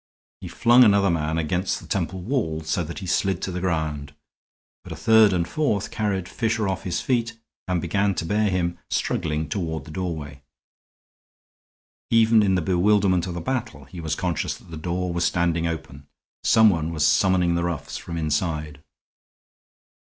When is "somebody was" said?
16.43-17.05